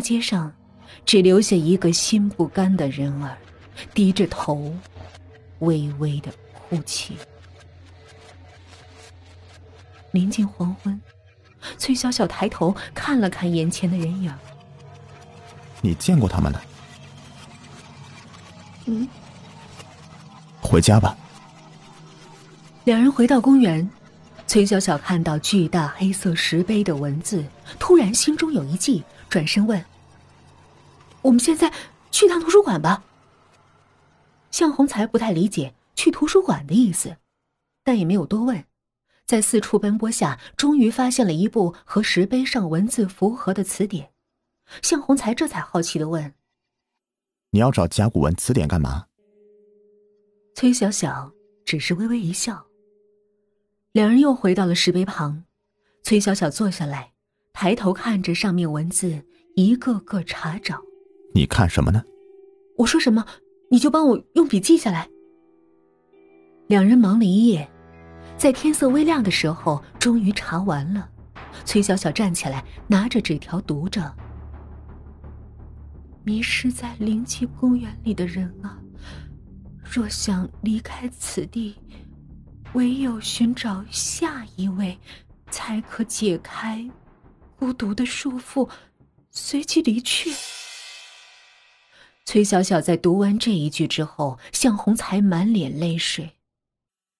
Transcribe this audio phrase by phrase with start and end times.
[0.00, 0.50] 大街上，
[1.04, 3.36] 只留下一个心不甘的人儿，
[3.92, 4.74] 低着头，
[5.58, 7.18] 微微的哭泣。
[10.12, 10.98] 临近黄昏，
[11.76, 14.34] 崔小小抬头看了看眼前的人影。
[15.82, 16.62] 你见过他们了？
[18.86, 19.06] 嗯。
[20.62, 21.14] 回家吧。
[22.84, 23.86] 两人回到公园，
[24.46, 27.44] 崔小小看到巨大黑色石碑的文字，
[27.78, 29.78] 突然心中有一计，转身问
[31.22, 31.72] ：“我们现在
[32.10, 33.04] 去趟图书馆吧？”
[34.50, 37.16] 向洪才不太理解去图书馆的意思，
[37.84, 38.64] 但也没有多问。
[39.26, 44.10] 在四处奔波下，终于发现了一部和石碑上文字符合的词典。
[44.82, 46.34] 向洪才这才好奇的问
[47.50, 49.06] ：“你要找甲骨文词典干嘛？”
[50.56, 51.32] 崔小小
[51.64, 52.66] 只是微微一笑。
[53.92, 55.44] 两人又回到了石碑旁，
[56.02, 57.12] 崔小小坐下来，
[57.52, 59.24] 抬头看着上面文字，
[59.54, 60.82] 一个个查找。
[61.34, 62.02] 你看什么呢？
[62.76, 63.24] 我说什么，
[63.70, 65.08] 你就帮我用笔记下来。
[66.66, 67.68] 两人忙了一夜。
[68.36, 71.10] 在天色微亮的时候，终于查完了。
[71.64, 74.14] 崔小小站起来，拿着纸条读着
[76.24, 78.80] ：“迷失在灵气公园里的人啊，
[79.84, 81.76] 若想离开此地，
[82.72, 84.98] 唯有寻找下一位，
[85.50, 86.88] 才可解开
[87.58, 88.68] 孤独的束缚，
[89.30, 90.30] 随即离去。”
[92.24, 96.38] 崔小小在读完这一句之后，向红才满脸泪水。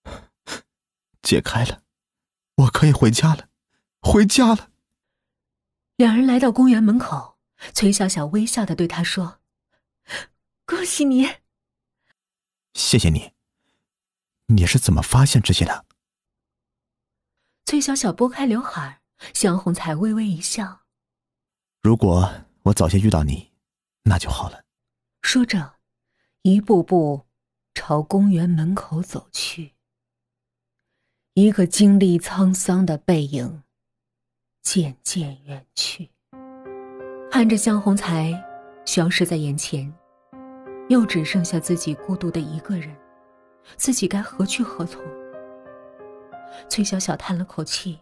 [1.22, 1.82] 解开了，
[2.56, 3.48] 我可以回家了，
[4.00, 4.70] 回家了。
[5.96, 7.38] 两人来到公园门口，
[7.74, 9.40] 崔小小微笑的对他说
[10.64, 11.28] ：“恭喜你。”
[12.74, 13.32] 谢谢你。
[14.46, 15.84] 你是怎么发现这些的？
[17.66, 19.02] 崔小小拨开刘海，
[19.34, 20.80] 向红才微微一笑
[21.82, 23.50] ：“如果我早些遇到你，
[24.04, 24.64] 那就好了。”
[25.32, 25.74] 说着，
[26.42, 27.26] 一步步
[27.72, 29.74] 朝公园门口走去。
[31.34, 33.62] 一个经历沧桑的背影
[34.60, 36.10] 渐渐远去，
[37.30, 38.34] 看着向红才
[38.84, 39.94] 消失在眼前，
[40.88, 42.92] 又只剩下自己孤独的一个人，
[43.76, 45.00] 自己该何去何从？
[46.68, 48.00] 崔小小叹了口气，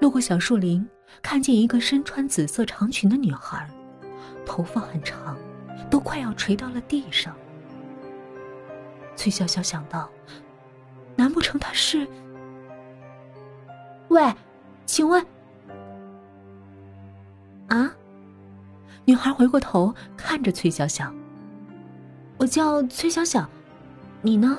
[0.00, 0.84] 路过小树林，
[1.22, 3.70] 看见一个身穿紫色长裙的女孩，
[4.44, 5.38] 头发很长，
[5.90, 7.34] 都快要垂到了地上。
[9.14, 10.10] 崔小小想到，
[11.16, 12.06] 难不成他是？
[14.08, 14.34] 喂，
[14.84, 15.24] 请问，
[17.68, 17.90] 啊？
[19.04, 21.12] 女孩回过头看着崔小小。
[22.38, 23.48] 我叫崔小小，
[24.20, 24.58] 你呢？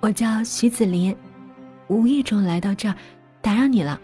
[0.00, 1.16] 我叫徐子林，
[1.88, 2.94] 无意中来到这儿，
[3.42, 4.00] 打扰你了。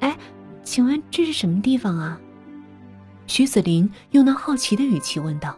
[0.00, 0.16] 哎，
[0.62, 2.20] 请问这是什么地方啊？
[3.28, 5.54] 徐子林用那好奇的语气问道。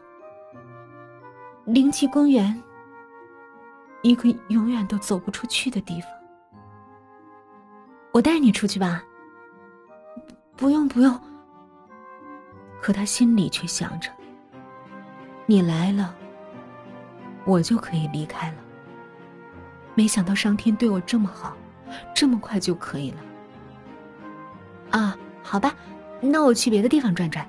[1.65, 2.61] 灵气公园，
[4.03, 6.11] 一个永远都走不出去的地方。
[8.11, 9.03] 我带你出去吧。
[10.57, 11.19] 不用不用。
[12.83, 14.11] 可他心里却想着：
[15.47, 16.13] 你来了，
[17.45, 18.57] 我就可以离开了。
[19.95, 21.57] 没想到上天对我这么好，
[22.15, 23.19] 这么快就可以了。
[24.91, 25.73] 啊，好吧，
[26.21, 27.49] 那我去别的地方转转。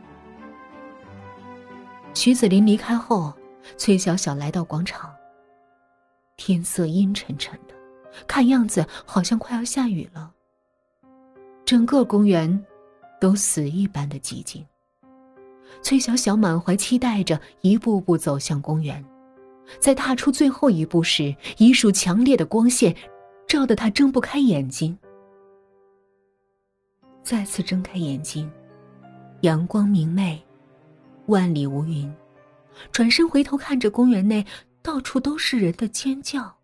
[2.14, 3.34] 徐子林离开后，
[3.78, 5.12] 崔小小来到广场。
[6.38, 7.74] 天色阴沉沉的，
[8.28, 10.32] 看样子好像快要下雨了。
[11.66, 12.64] 整个公园
[13.20, 14.66] 都死一般的寂静。
[15.82, 19.04] 崔小小满怀期待着，一步步走向公园。
[19.80, 22.96] 在踏出最后一步时，一束强烈的光线
[23.48, 24.98] 照得他睁不开眼睛。
[27.24, 28.52] 再次睁开眼睛，
[29.42, 30.44] 阳光明媚，
[31.32, 32.14] 万里无云。
[32.92, 34.46] 转身回头看着公园内，
[34.82, 36.60] 到处都是人的尖叫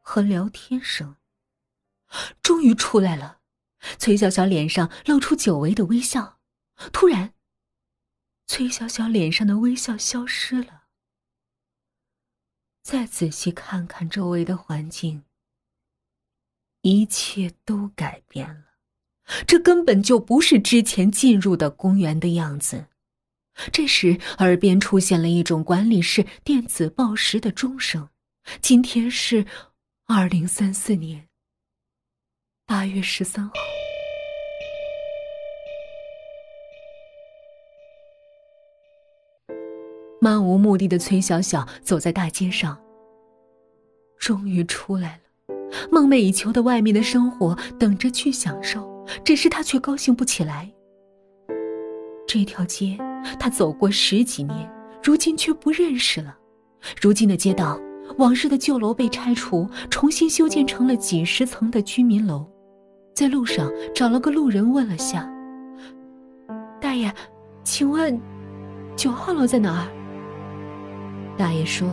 [0.00, 1.16] 和聊天声。
[2.42, 3.40] 终于出来了。
[3.98, 6.38] 崔小小脸上露出久违的微笑，
[6.92, 7.34] 突然，
[8.46, 10.84] 崔小小脸上的微笑消失了。
[12.82, 15.24] 再仔细看看周围的环境，
[16.82, 18.66] 一切都改变了，
[19.48, 22.86] 这根本就不是之前进入的公园的样子。
[23.70, 28.08] 这时，耳边出现了一种管理室电子报时的钟声，
[28.60, 29.44] 今天是
[30.06, 31.28] 二零三四年。
[32.66, 33.52] 八月十三号，
[40.20, 42.80] 漫无目的的崔小小走在大街上。
[44.18, 45.54] 终于出来了，
[45.90, 50.72] 梦寐以求的外面的生活等着去享受，只是他却高兴不起来。
[52.26, 52.96] 这条街
[53.38, 54.70] 他走过十几年，
[55.02, 56.36] 如今却不认识了。
[57.00, 57.78] 如今的街道，
[58.18, 62.46] 往日的旧楼被拆除，重新修建成了几十层的居民楼。
[63.14, 65.30] 在路上找了个路人问了下
[66.80, 67.12] ：“大爷，
[67.62, 68.18] 请问
[68.96, 69.86] 九号楼在哪儿？”
[71.36, 71.88] 大爷说：“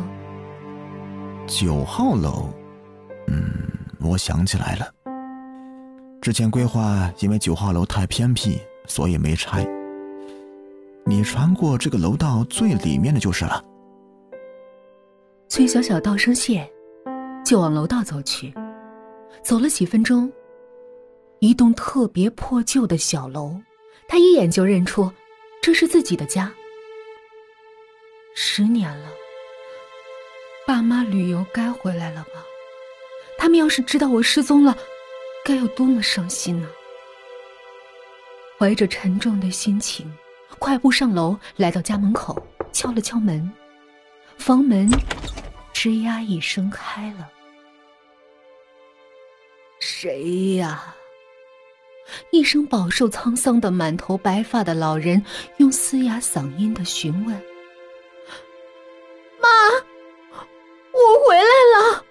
[1.45, 2.49] 九号楼，
[3.27, 3.51] 嗯，
[3.99, 4.87] 我想起来了。
[6.21, 9.65] 之前规划因为九号楼太偏僻，所以没拆。
[11.05, 13.63] 你穿过这个楼道最里面的就是了。”
[15.49, 16.69] 崔小小道声谢，
[17.43, 18.53] 就往楼道走去。
[19.43, 20.31] 走了几分钟，
[21.39, 23.55] 一栋特别破旧的小楼，
[24.07, 25.09] 他一眼就认出，
[25.61, 26.51] 这是自己的家。
[28.35, 29.07] 十年了，
[30.67, 32.45] 爸妈旅游该回来了吧？
[33.37, 34.77] 他们要是知道我失踪了，
[35.43, 36.69] 该有多么伤心呢？
[38.57, 40.05] 怀着沉重的心情，
[40.59, 42.37] 快步上楼，来到家门口，
[42.71, 43.51] 敲了敲门，
[44.37, 44.89] 房门。
[45.73, 47.29] 吱呀一声开了，
[49.79, 50.93] 谁呀？
[52.31, 55.23] 一声饱受沧桑的、满头白发的老人
[55.57, 57.33] 用嘶哑嗓音的询问
[59.41, 59.47] ：“妈，
[60.91, 61.43] 我回来
[61.93, 62.03] 了。”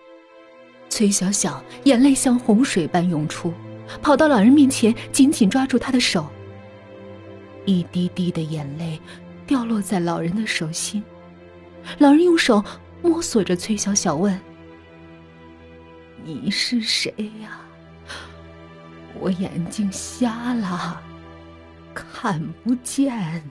[0.89, 3.53] 崔小小眼泪像洪水般涌出，
[4.00, 6.27] 跑到老人面前，紧紧抓住他的手。
[7.69, 8.99] 一滴滴的眼泪
[9.47, 11.05] 掉落在老人的手心，
[11.99, 12.65] 老人用手。
[13.00, 14.41] 摸索着，崔小小问
[16.25, 17.12] ：“你是谁
[17.43, 17.61] 呀？
[19.20, 21.00] 我眼睛瞎了，
[21.94, 23.49] 看不见。”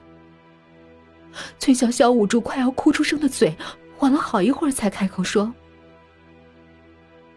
[1.59, 3.55] 崔小小捂住快要哭出声的嘴，
[3.95, 5.53] 缓了好一会儿才开口说：“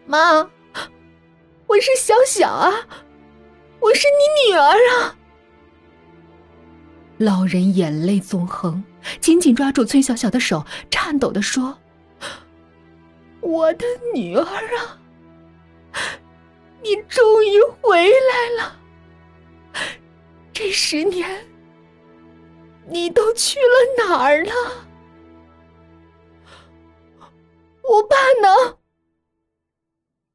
[0.05, 0.49] 妈，
[1.67, 2.73] 我是小小啊，
[3.79, 5.15] 我是你女儿啊。”
[7.21, 8.83] 老人眼泪纵横，
[9.19, 11.77] 紧紧抓住崔小小的手，颤抖的说。
[13.41, 14.97] 我的女儿啊，
[16.81, 18.79] 你终于回来了！
[20.51, 21.45] 这十年，
[22.87, 24.51] 你都去了哪儿了？
[27.83, 28.77] 我爸呢？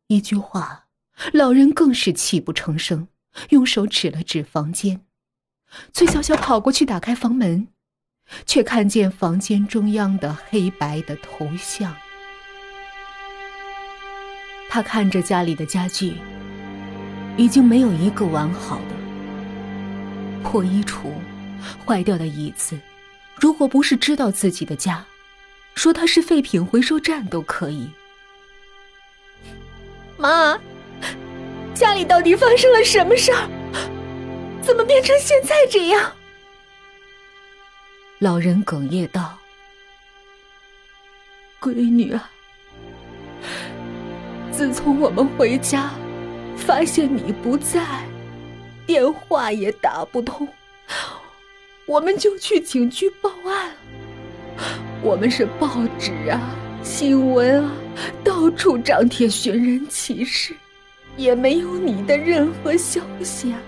[0.06, 0.86] 一句话，
[1.32, 3.08] 老人更是泣不成声，
[3.48, 5.04] 用手指了指房间。
[5.92, 7.68] 崔小小跑过去打开房门，
[8.46, 11.94] 却看见房间中央的黑白的头像。
[14.68, 16.14] 他看着家里的家具，
[17.36, 20.42] 已经没有一个完好的。
[20.42, 21.10] 破衣橱，
[21.84, 22.78] 坏掉的椅子，
[23.40, 25.04] 如果不是知道自己的家，
[25.74, 27.88] 说它是废品回收站都可以。
[30.16, 30.58] 妈，
[31.74, 33.48] 家里到底发生了什么事儿？
[34.66, 36.12] 怎么变成现在这样？
[38.18, 39.38] 老人哽咽道
[41.62, 42.28] ：“闺女啊。”
[44.50, 45.90] 自从我们回家，
[46.56, 48.02] 发现你不在，
[48.86, 50.48] 电话也打不通，
[51.86, 53.70] 我们就去警局报案。
[55.00, 56.40] 我们是报纸啊、
[56.82, 57.70] 新闻啊，
[58.24, 60.56] 到处张贴寻人启事，
[61.16, 63.60] 也没有你的任何消息啊。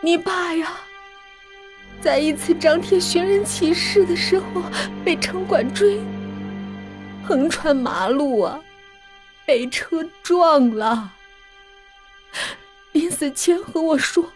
[0.00, 0.78] 你爸呀，
[2.00, 4.62] 在一次张贴寻人启事的时候
[5.04, 6.00] 被城管追，
[7.26, 8.60] 横穿马路啊。
[9.44, 11.10] 被车撞了，
[12.92, 14.30] 临死前和我说，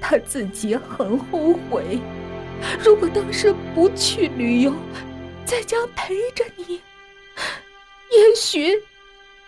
[0.00, 1.98] 他自己很后悔，
[2.78, 4.72] 如果当时不去旅游，
[5.44, 6.80] 在家陪着你，
[8.12, 8.72] 也许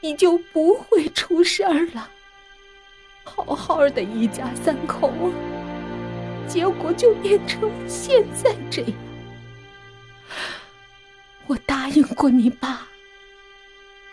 [0.00, 2.10] 你就不会出事儿了。
[3.24, 5.32] 好好的一家三口啊，
[6.46, 8.92] 结果就变成现在这样。
[11.46, 12.86] 我答应过你爸。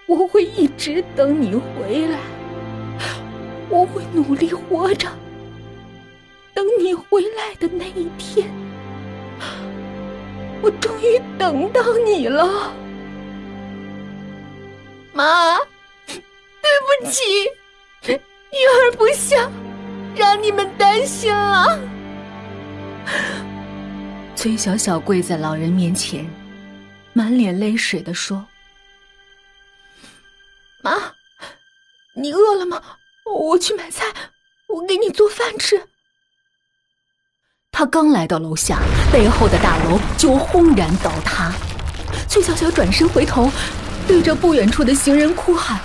[0.08, 2.20] 我会一直等你回来，
[3.70, 5.08] 我会努力活着，
[6.54, 8.52] 等你回来的那一天。
[10.62, 12.74] 我终于等到你了，
[15.14, 15.58] 妈，
[16.06, 16.20] 对
[17.02, 17.24] 不起，
[18.52, 19.50] 女儿不孝，
[20.14, 21.80] 让你们担心了。
[24.36, 26.30] 崔小小跪在老人面前，
[27.14, 28.46] 满脸泪水的说。
[30.84, 31.14] 妈，
[32.14, 32.82] 你饿了吗？
[33.26, 34.06] 我去买菜，
[34.68, 35.82] 我给你做饭吃。
[37.72, 38.80] 他刚来到楼下，
[39.14, 41.54] 背后的大楼就轰然倒塌。
[42.28, 43.50] 崔小小转身回头，
[44.06, 45.80] 对着不远处的行人哭喊：“